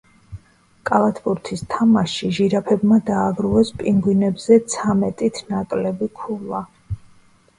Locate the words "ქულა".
6.23-6.63